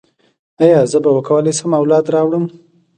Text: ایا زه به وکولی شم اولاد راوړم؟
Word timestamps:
ایا 0.63 0.79
زه 0.91 0.97
به 1.03 1.09
وکولی 1.17 1.53
شم 1.57 1.71
اولاد 1.79 2.05
راوړم؟ 2.15 2.45